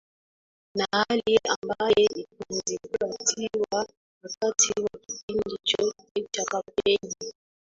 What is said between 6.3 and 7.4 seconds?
cha kampeni